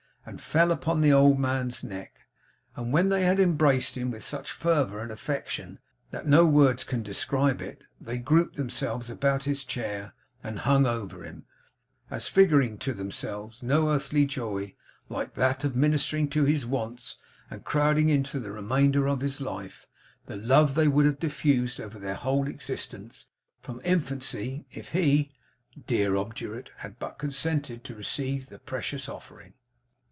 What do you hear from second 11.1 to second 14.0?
him, as figuring to themselves no